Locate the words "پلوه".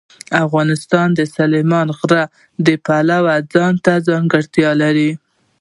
2.85-3.35